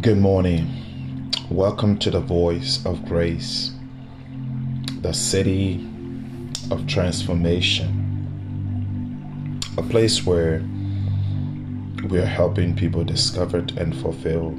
[0.00, 1.32] Good morning.
[1.50, 3.72] Welcome to the Voice of Grace,
[5.00, 5.84] the city
[6.70, 7.90] of transformation,
[9.76, 10.62] a place where
[12.08, 14.54] we are helping people discover and fulfill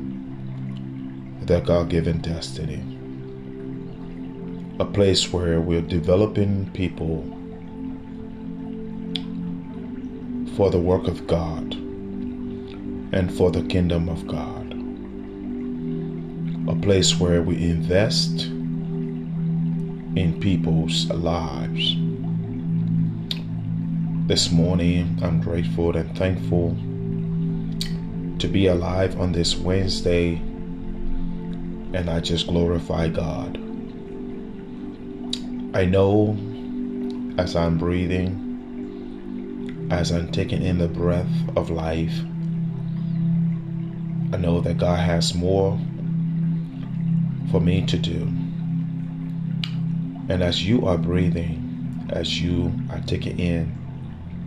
[1.45, 2.83] their God given destiny,
[4.77, 7.23] a place where we're developing people
[10.57, 11.75] for the work of God
[13.13, 14.68] and for the kingdom of God
[16.69, 18.45] a place where we invest
[20.15, 21.95] in people's lives.
[24.27, 26.77] This morning, I'm grateful and thankful
[28.37, 30.35] to be alive on this Wednesday,
[31.95, 33.57] and I just glorify God.
[35.73, 36.37] I know
[37.39, 42.13] as I'm breathing, as I'm taking in the breath of life,
[44.31, 45.79] I know that God has more
[47.51, 48.21] for me to do.
[50.29, 53.75] And as you are breathing, as you are taking in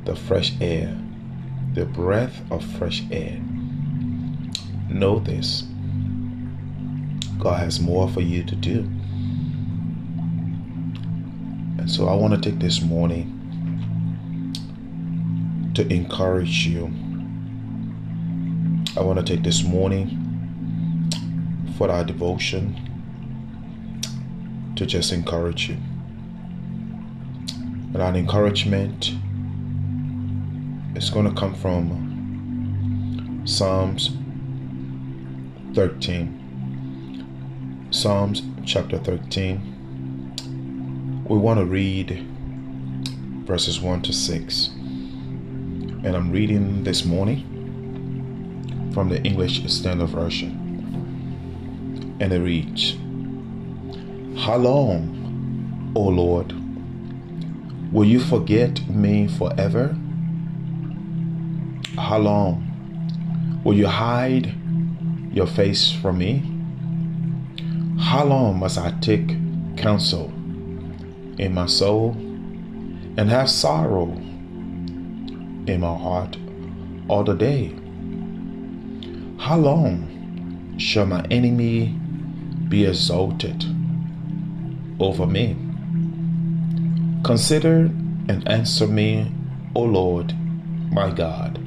[0.05, 0.97] the fresh air,
[1.75, 3.41] the breath of fresh air,
[4.89, 5.64] know this
[7.39, 8.81] God has more for you to do.
[11.78, 13.41] And so I want to take this morning
[15.75, 16.84] to encourage you.
[18.97, 20.19] I want to take this morning
[21.77, 22.91] for our devotion
[24.83, 25.77] to just encourage you.
[27.47, 29.12] And that encouragement
[30.97, 34.10] is going to come from Psalms
[35.75, 37.86] 13.
[37.91, 41.25] Psalms chapter 13.
[41.28, 42.27] We want to read
[43.47, 44.66] verses 1 to 6.
[44.66, 50.58] And I'm reading this morning from the English Standard Version.
[52.20, 52.97] And it reads,
[54.42, 56.53] how long, O Lord,
[57.92, 59.97] will you forget me forever?
[61.97, 64.52] How long will you hide
[65.32, 66.42] your face from me?
[68.00, 69.28] How long must I take
[69.76, 70.26] counsel
[71.38, 72.10] in my soul
[73.16, 74.08] and have sorrow
[75.69, 76.36] in my heart
[77.06, 77.69] all the day?
[79.38, 81.97] How long shall my enemy
[82.69, 83.64] be exalted?
[85.02, 85.56] Over me.
[87.24, 87.90] Consider
[88.28, 89.32] and answer me,
[89.74, 90.34] O Lord,
[90.90, 91.58] my God.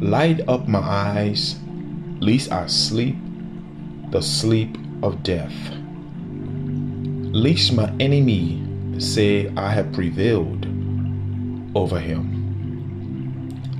[0.00, 1.58] Light up my eyes,
[2.20, 3.16] lest I sleep
[4.10, 5.54] the sleep of death.
[7.32, 8.62] Lest my enemy
[8.98, 10.66] say I have prevailed
[11.74, 12.32] over him.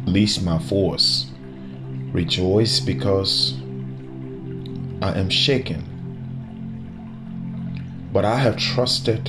[0.06, 1.26] Lest my force
[2.12, 3.54] rejoice because
[5.02, 5.95] I am shaken
[8.16, 9.28] but I have trusted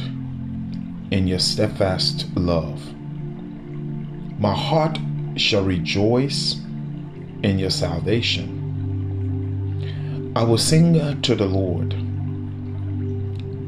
[1.11, 2.81] in your steadfast love.
[4.39, 4.97] My heart
[5.35, 6.61] shall rejoice
[7.43, 8.53] in your salvation.
[10.37, 11.89] I will sing to the Lord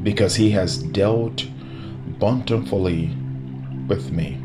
[0.02, 1.46] because he has dealt
[2.18, 3.14] bountifully
[3.88, 4.38] with me.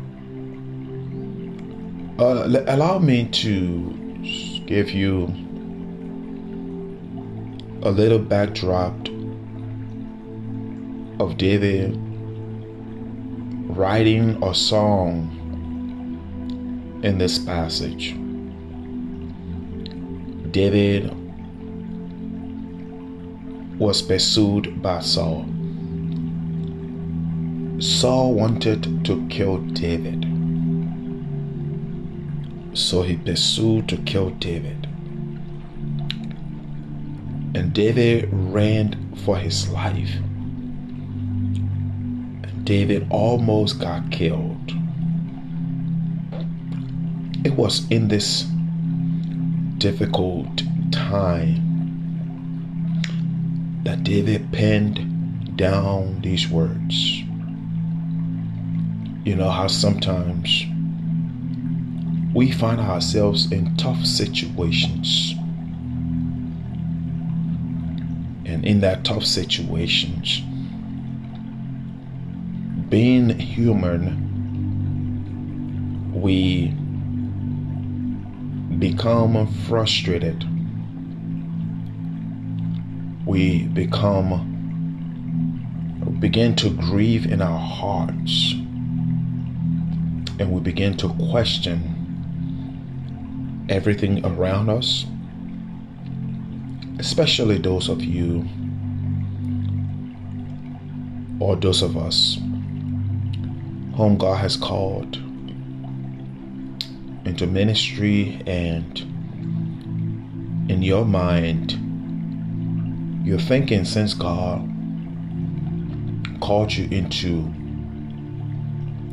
[2.18, 3.94] Uh, allow me to
[4.66, 5.32] give you
[7.80, 9.15] a little backdrop
[11.18, 11.96] of David
[13.76, 15.32] writing a song
[17.02, 18.14] in this passage.
[20.50, 21.10] David
[23.78, 25.46] was pursued by Saul.
[27.78, 30.24] Saul wanted to kill David.
[32.72, 34.86] So he pursued to kill David.
[37.54, 40.16] And David ran for his life.
[42.66, 44.72] David almost got killed.
[47.44, 48.42] It was in this
[49.78, 51.62] difficult time
[53.84, 57.20] that David penned down these words.
[59.24, 60.64] You know how sometimes
[62.34, 65.36] we find ourselves in tough situations.
[68.44, 70.42] And in that tough situations,
[72.88, 74.34] being human,
[76.14, 76.68] we
[78.78, 80.44] become frustrated.
[83.26, 84.54] We become,
[86.20, 88.52] begin to grieve in our hearts.
[90.38, 91.80] And we begin to question
[93.68, 95.06] everything around us.
[96.98, 98.46] especially those of you
[101.40, 102.38] or those of us
[103.96, 105.16] whom God has called
[107.24, 109.00] into ministry and
[110.70, 111.72] in your mind
[113.26, 114.60] you're thinking since God
[116.40, 117.50] called you into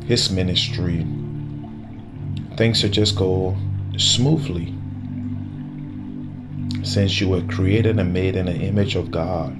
[0.06, 1.06] his ministry
[2.56, 3.56] things should just go
[3.96, 4.74] smoothly.
[6.82, 9.58] Since you were created and made in the image of God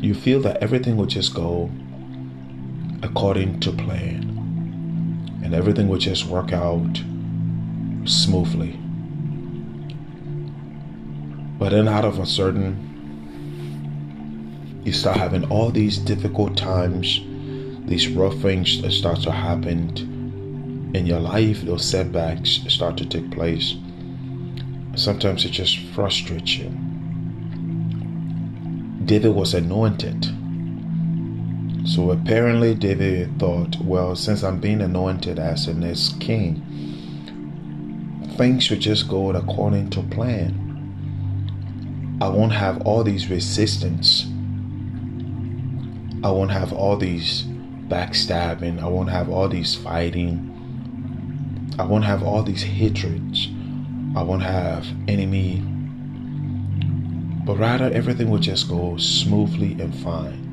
[0.00, 1.70] you feel that everything will just go
[3.02, 4.36] according to plan
[5.42, 7.00] and everything will just work out
[8.04, 8.78] smoothly.
[11.58, 12.82] But then, out of a certain,
[14.84, 17.20] you start having all these difficult times,
[17.86, 23.30] these rough things that start to happen in your life, those setbacks start to take
[23.30, 23.74] place.
[24.96, 26.70] Sometimes it just frustrates you.
[29.04, 30.26] David was anointed.
[31.86, 36.62] So apparently, David thought, well, since I'm being anointed as the next king,
[38.36, 40.62] things should just go according to plan.
[42.20, 44.26] I won't have all these resistance.
[46.24, 47.44] I won't have all these
[47.88, 48.82] backstabbing.
[48.82, 50.52] I won't have all these fighting.
[51.78, 53.48] I won't have all these hatreds.
[54.16, 55.62] I won't have enemy
[57.46, 60.45] but rather everything will just go smoothly and fine.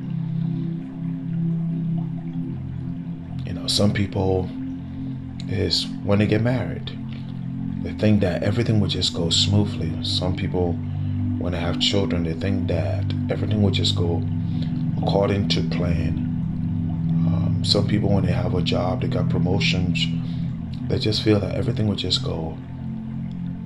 [3.64, 4.48] Know, some people
[5.48, 6.92] is when they get married,
[7.82, 9.92] they think that everything will just go smoothly.
[10.04, 10.72] Some people,
[11.38, 14.22] when they have children, they think that everything will just go
[15.02, 16.18] according to plan.
[17.26, 20.06] Um, some people, when they have a job, they got promotions,
[20.88, 22.56] they just feel that everything will just go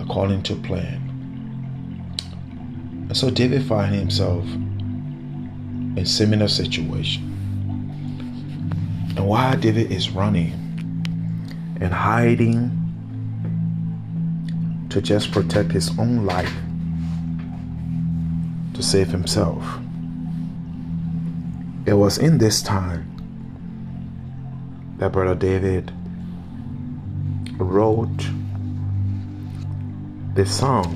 [0.00, 1.04] according to plan.
[3.08, 7.27] And so David found himself in similar situation.
[9.18, 10.52] And while David is running
[11.80, 12.70] and hiding
[14.90, 16.54] to just protect his own life,
[18.74, 19.80] to save himself,
[21.84, 23.06] it was in this time
[24.98, 25.90] that Brother David
[27.58, 28.24] wrote
[30.34, 30.94] this song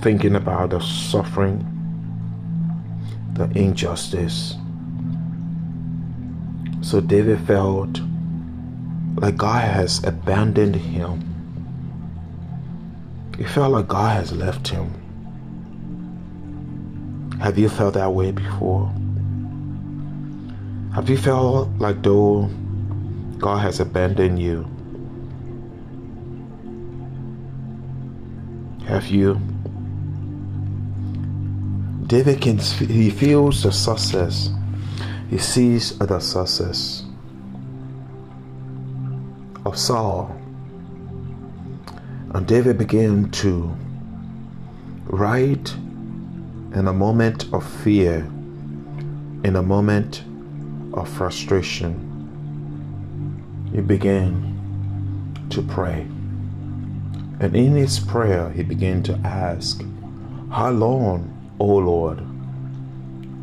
[0.00, 1.66] thinking about the suffering,
[3.32, 4.54] the injustice.
[6.94, 8.00] So David felt
[9.16, 11.26] like God has abandoned him.
[13.36, 14.94] He felt like God has left him.
[17.40, 18.86] Have you felt that way before?
[20.94, 22.48] Have you felt like though
[23.38, 24.62] God has abandoned you?
[28.86, 29.40] Have you?
[32.06, 34.48] David can he feels the success.
[35.34, 37.02] He sees the success
[39.66, 40.40] of Saul.
[42.32, 43.76] And David began to
[45.06, 45.74] write
[46.72, 48.18] in a moment of fear,
[49.42, 50.22] in a moment
[50.92, 51.98] of frustration.
[53.74, 56.02] He began to pray.
[57.40, 59.84] And in his prayer, he began to ask,
[60.52, 62.20] How long O Lord,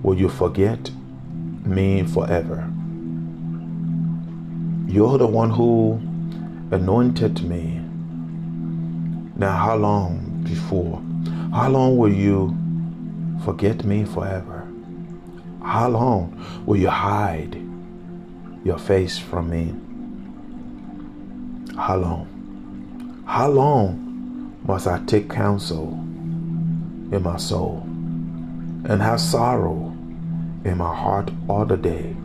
[0.01, 0.89] will you forget
[1.65, 2.69] me forever?
[4.87, 5.99] You're the one who
[6.71, 7.79] anointed me.
[9.35, 11.01] Now, how long before?
[11.53, 12.55] How long will you
[13.45, 14.67] forget me forever?
[15.63, 17.55] How long will you hide
[18.63, 19.73] your face from me?
[21.77, 23.23] How long?
[23.25, 25.93] How long must I take counsel
[27.11, 27.87] in my soul?
[28.85, 29.90] and have sorrow
[30.63, 32.15] in my heart all the day.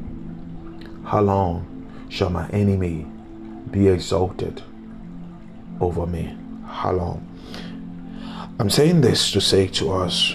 [1.04, 3.06] How long shall my enemy
[3.70, 4.62] be exalted
[5.80, 6.36] over me?
[6.66, 7.26] How long?
[8.58, 10.34] I'm saying this to say to us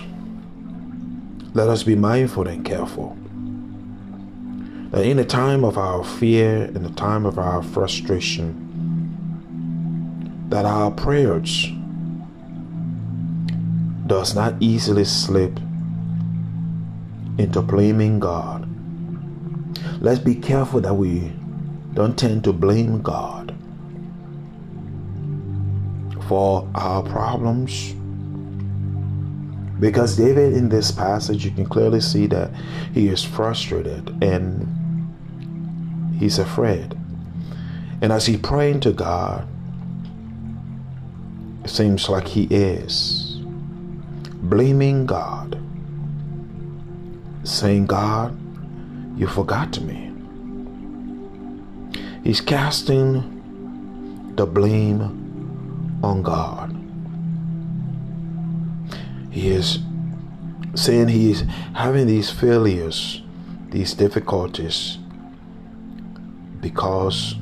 [1.54, 3.18] let us be mindful and careful
[4.92, 8.70] that in the time of our fear, in the time of our frustration,
[10.50, 11.68] that our prayers
[14.08, 15.60] does not easily slip
[17.38, 18.68] into blaming God.
[20.02, 21.32] Let's be careful that we
[21.94, 23.56] don't tend to blame God
[26.28, 27.94] for our problems.
[29.80, 32.52] Because David, in this passage, you can clearly see that
[32.94, 34.68] he is frustrated and
[36.20, 36.96] he's afraid.
[38.02, 39.48] And as he praying to God,
[41.64, 43.40] it seems like he is
[44.42, 45.61] blaming God,
[47.52, 48.38] saying, God,
[49.18, 50.12] you forgot me.
[52.24, 56.76] He's casting the blame on God.
[59.32, 59.80] He is
[60.76, 61.44] saying he is
[61.74, 63.22] having these failures,
[63.70, 64.98] these difficulties
[66.62, 67.36] because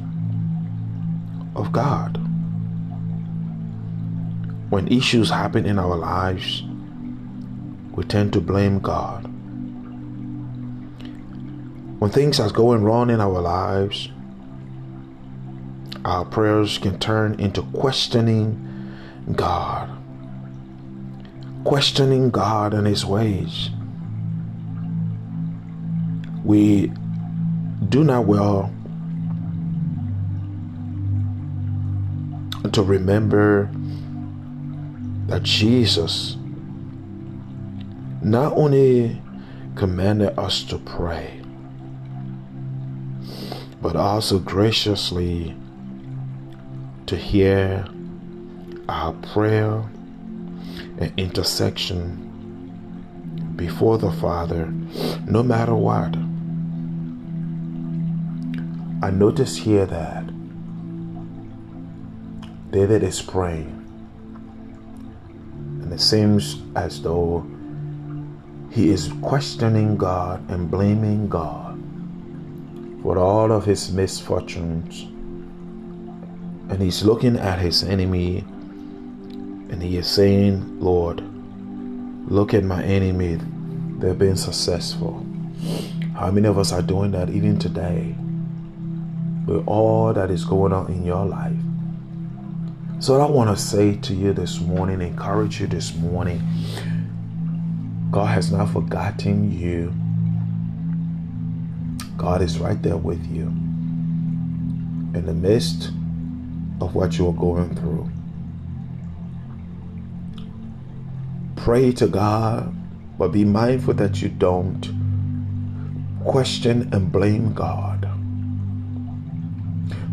[1.56, 2.18] of God.
[4.70, 6.64] When issues happen in our lives,
[7.94, 9.30] we tend to blame God.
[12.00, 14.10] When things are going wrong in our lives,
[16.06, 18.96] our prayers can turn into questioning
[19.36, 19.90] God,
[21.66, 23.70] questioning God and His ways.
[26.46, 26.92] We
[27.90, 28.72] do not well
[32.72, 33.70] to remember
[35.28, 36.38] that Jesus
[38.22, 39.22] not only
[39.76, 41.42] commanded us to pray,
[43.82, 45.56] but also graciously
[47.06, 47.86] to hear
[48.88, 49.84] our prayer
[51.00, 52.26] and intersection
[53.56, 54.68] before the Father,
[55.26, 56.16] no matter what.
[59.02, 60.26] I notice here that
[62.72, 63.76] David is praying,
[65.82, 67.46] and it seems as though
[68.72, 71.69] he is questioning God and blaming God
[73.02, 75.04] for all of his misfortunes.
[76.72, 78.40] And he's looking at his enemy
[79.70, 81.24] and he is saying, Lord,
[82.30, 83.40] look at my enemy.
[84.00, 85.26] They're being successful.
[86.16, 88.16] How many of us are doing that even today?
[89.46, 91.56] With all that is going on in your life.
[93.00, 96.42] So I want to say to you this morning, encourage you this morning.
[98.12, 99.94] God has not forgotten you.
[102.20, 103.48] God is right there with you
[105.18, 105.88] in the midst
[106.82, 108.10] of what you are going through.
[111.56, 112.76] Pray to God,
[113.18, 114.86] but be mindful that you don't
[116.26, 118.10] question and blame God.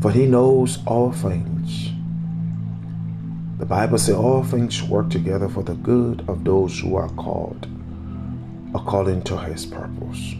[0.00, 1.90] For He knows all things.
[3.58, 7.66] The Bible says all things work together for the good of those who are called
[8.76, 10.34] according to his purpose.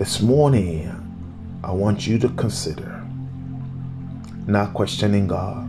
[0.00, 0.90] This morning,
[1.62, 3.04] I want you to consider
[4.46, 5.68] not questioning God,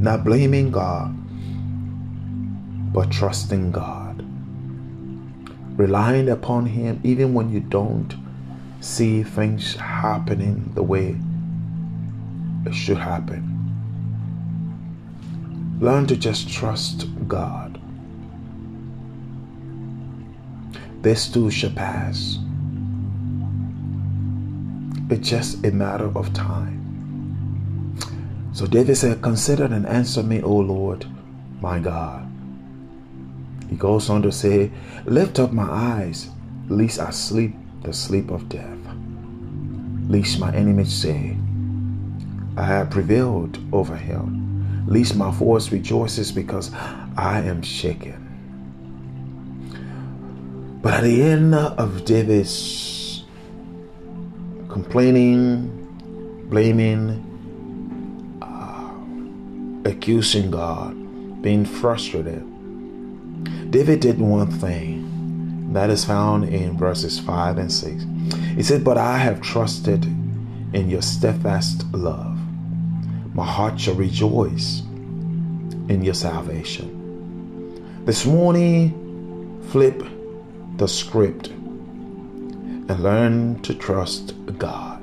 [0.00, 1.14] not blaming God,
[2.92, 4.26] but trusting God,
[5.78, 8.12] relying upon Him even when you don't
[8.80, 11.16] see things happening the way
[12.66, 13.48] it should happen.
[15.80, 17.73] Learn to just trust God.
[21.04, 22.38] This too shall pass.
[25.10, 26.80] It's just a matter of time.
[28.54, 31.04] So David said, Consider and answer me, O Lord,
[31.60, 32.26] my God.
[33.68, 34.70] He goes on to say,
[35.04, 36.30] Lift up my eyes,
[36.68, 38.78] lest I sleep the sleep of death,
[40.08, 41.36] lest my enemies say,
[42.56, 44.40] I have prevailed over him
[44.86, 46.72] least my voice rejoices because
[47.16, 48.23] I am shaken.
[50.84, 53.24] But at the end of David's
[54.68, 62.42] complaining, blaming, uh, accusing God, being frustrated,
[63.72, 68.04] David did one thing that is found in verses 5 and 6.
[68.54, 72.34] He said, But I have trusted in your steadfast love
[73.34, 74.80] my heart shall rejoice
[75.88, 78.04] in your salvation.
[78.04, 80.00] This morning, flip
[80.76, 85.00] the script and learn to trust God.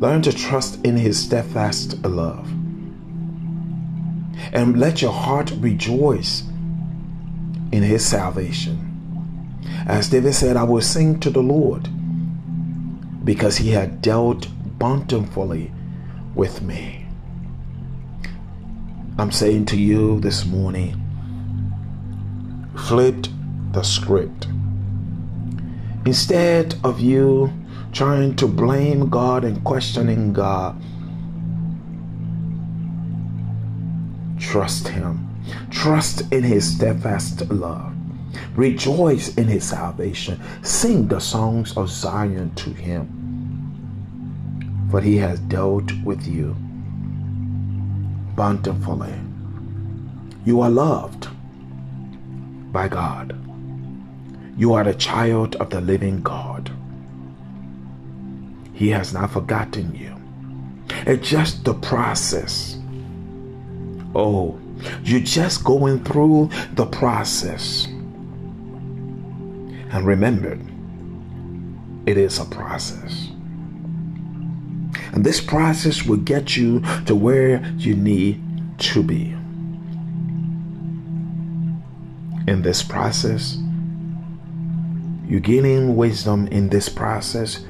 [0.00, 2.50] Learn to trust in His steadfast love.
[4.52, 6.42] And let your heart rejoice
[7.72, 8.80] in His salvation.
[9.86, 11.88] As David said, I will sing to the Lord
[13.24, 14.48] because He had dealt
[14.78, 15.72] bountifully
[16.34, 17.06] with me.
[19.16, 21.00] I'm saying to you this morning,
[22.76, 23.30] flipped
[23.74, 24.48] the script.
[26.06, 27.52] Instead of you
[27.92, 30.80] trying to blame God and questioning God,
[34.38, 35.20] trust Him.
[35.70, 37.92] Trust in His steadfast love.
[38.56, 40.40] Rejoice in His salvation.
[40.62, 43.08] Sing the songs of Zion to Him
[44.90, 46.56] For he has dealt with you.
[48.36, 49.14] bountifully.
[50.44, 51.28] You are loved
[52.72, 53.43] by God.
[54.56, 56.70] You are the child of the living God.
[58.72, 60.14] He has not forgotten you.
[61.06, 62.78] It's just the process.
[64.14, 64.58] Oh,
[65.02, 67.86] you're just going through the process.
[69.90, 70.58] And remember,
[72.06, 73.28] it is a process.
[75.12, 78.42] And this process will get you to where you need
[78.78, 79.30] to be.
[82.46, 83.56] In this process,
[85.26, 87.64] you're gaining wisdom in this process.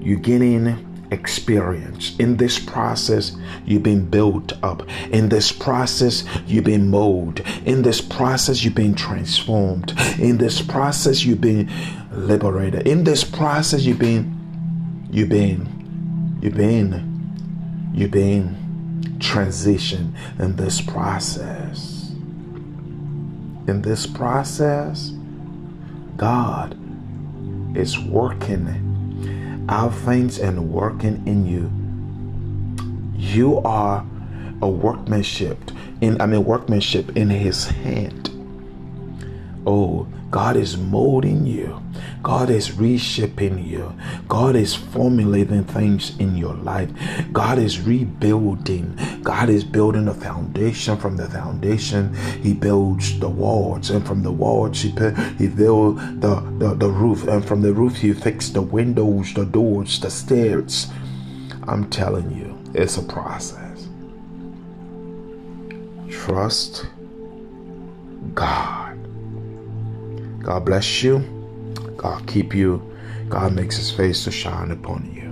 [0.00, 2.16] You're gaining experience.
[2.18, 3.36] In this process,
[3.66, 4.88] you've been built up.
[5.10, 7.46] In this process, you've been molded.
[7.64, 9.94] In this process, you've been transformed.
[10.18, 11.70] In this process, you've been
[12.12, 12.86] liberated.
[12.86, 22.10] In this process, you've been, you've been, you've been, you've been transition in this process.
[23.66, 25.12] In this process,
[26.16, 26.79] God
[27.74, 31.70] is working out things and working in you.
[33.16, 34.04] You are
[34.62, 35.58] a workmanship
[36.00, 38.30] in I mean workmanship in his hand.
[39.66, 41.82] Oh, God is molding you.
[42.22, 43.92] God is reshaping you.
[44.28, 46.90] God is formulating things in your life.
[47.32, 48.96] God is rebuilding.
[49.22, 50.96] God is building a foundation.
[50.96, 53.90] From the foundation, He builds the walls.
[53.90, 54.90] And from the walls, He,
[55.38, 57.26] he builds the, the, the roof.
[57.26, 60.86] And from the roof, He fixes the windows, the doors, the stairs.
[61.66, 63.88] I'm telling you, it's a process.
[66.08, 66.86] Trust
[68.34, 68.79] God.
[70.42, 71.18] God bless you.
[71.96, 72.82] God keep you.
[73.28, 75.29] God makes his face to shine upon you.